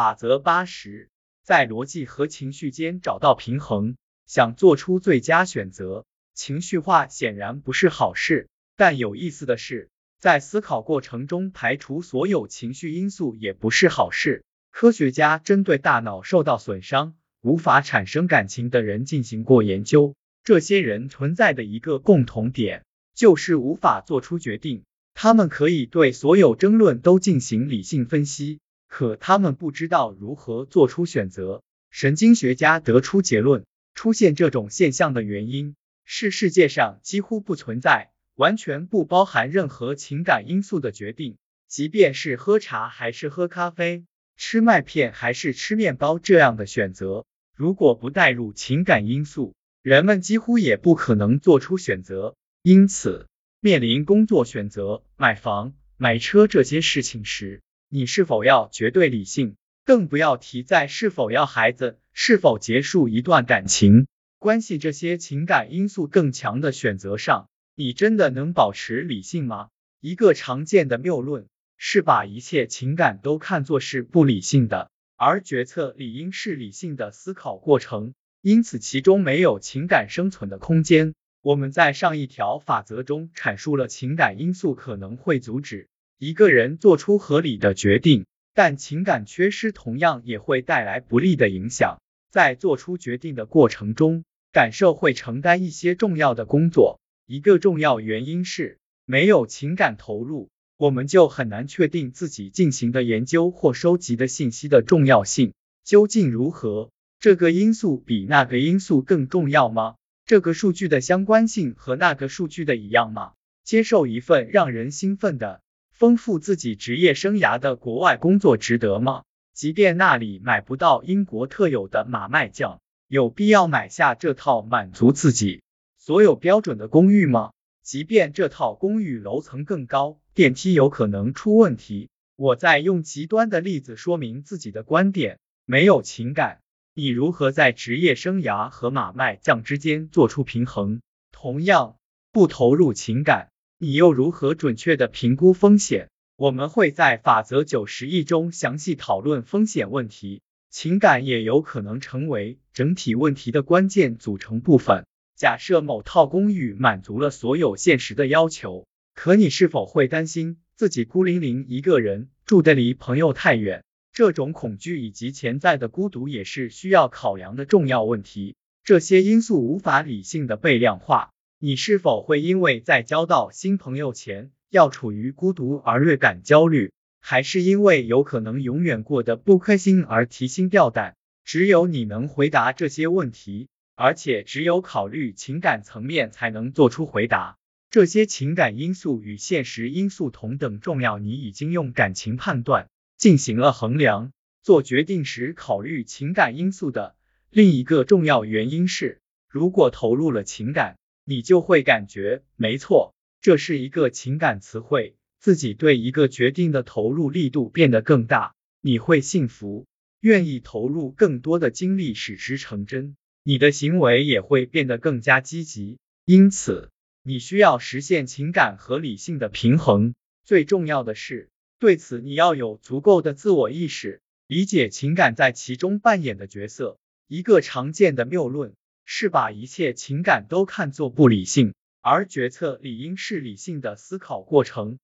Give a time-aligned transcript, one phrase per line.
[0.00, 1.10] 法则八十，
[1.42, 6.06] 在逻辑和情绪间找到平衡，想做出最佳选择。
[6.32, 14.42] 情绪化显然不是好事，但有意思的是，在思考过程中排除所有情绪因素也不是好事。
[14.70, 24.84] 科学家针对大脑受到损伤、无法产生感情的人进行过研究，这些人存在的一个共同点就是无法做出决定。
[25.12, 28.60] 他们可以对所有争论都进行理性分析。
[28.90, 31.62] 可他们不知道如何做出选择。
[31.90, 44.04] 神经学家得出结论，出现这种现象的原因是世界上几乎不存在完全不包含任何情感因素的决定，即便是喝茶还是喝咖啡，
[44.36, 47.26] 吃麦片还是吃面包这样的选择，
[47.56, 52.34] 如果不带入情感因素，人们几乎也不可能做出选择。
[52.62, 53.26] 因此，
[53.60, 57.62] 面临工作选择、买房、买车这些事情时，
[57.92, 59.56] 你是否要绝对理性？
[59.84, 64.06] 更不要提在是否要孩子、是否结束一段感情
[64.38, 69.70] 关系这些情感因素更强的选择上，你真的能保持理性吗？
[70.00, 81.12] 一个常见的谬论是把一切情感都看作是不理性的，而决策理应是理性的思考过程，因此其中没有情感生存的空间。
[81.42, 85.88] 我们在上一条法则中阐述了情感因素可能会阻止。
[86.22, 91.98] 一个人做出合理的决定，但情感缺失同样也会带来不利的影响。
[92.28, 97.00] 在做出决定的过程中，感受会承担一些重要的工作。
[97.24, 106.90] 一个重要原因是，没有情感投入，我们就很难确定自己进行的研究或收集的信息的重要性究竟如何。
[107.18, 109.94] 这个因素比那个因素更重要吗？
[110.26, 113.32] 这个数据的相关性和那个数据的一样吗？
[113.64, 115.62] 接受一份让人兴奋的。
[116.00, 119.24] 丰富自己职业生涯的国外工作值得吗？
[119.52, 125.62] 即便那里买不到英国特有的马麦酱，有必要买下这套满足自己
[125.98, 127.52] 所有标准的公寓吗？
[127.82, 132.08] 即便这套公寓楼层更高，电梯有可能出问题。
[132.34, 135.38] 我在用极端的例子说明自己的观点。
[135.66, 136.62] 没有情感，
[136.94, 141.02] 你如何在职业生涯和马麦酱之间做出平衡？
[141.30, 141.96] 同样，
[142.32, 143.50] 不投入情感。
[143.82, 146.10] 你又如何准确的评估风险？
[146.36, 150.42] 我们会在法则九十一中详细讨论风险问题。
[150.68, 155.06] 情感也有可能成为整体问题的关键组成部分。
[155.34, 163.82] 假设某套公寓满足了所有现实的要求，可你是否会担心自己孤零零一个人住得离朋友太远？
[164.12, 168.56] 这种恐惧以及潜在的孤独也是需要考量的重要问题。
[168.84, 171.30] 这些因素无法理性的被量化。
[171.62, 176.90] 你是否会因为在交到新朋友前要处于孤独而略感焦虑，
[177.20, 181.16] 还是因为有可能永远过得不开心而提心吊胆？
[181.44, 187.58] 只有你能回答这些问题，而且只有考虑情感层面才能做出回答。
[187.90, 191.18] 这些情感因素与现实因素同等重要。
[191.18, 192.88] 你已经用感情判断
[193.18, 194.32] 进行了衡量，
[194.62, 197.16] 做决定时考虑情感因素的
[197.50, 200.96] 另一个重要原因是，如果投入了情感。
[201.24, 209.86] 你就会感觉，没错，这是一个情感词汇，自己对一个决定的投入力度变得更大，你会幸福，
[210.20, 215.98] 愿意投入更多的精力使之成真，你的行为也会变得更加积极。
[216.24, 216.90] 因此，
[217.22, 220.14] 你需要实现情感和理性的平衡。
[220.44, 221.48] 最重要的是，
[221.78, 226.98] 对此你要有足够的自我意识，理解情感在其中扮演的角色。
[227.28, 228.74] 一个常见的谬论。
[229.12, 235.00] 是把一切情感都看作不理性，而决策理应是理性的思考过程。